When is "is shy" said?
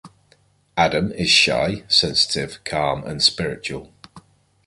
1.11-1.83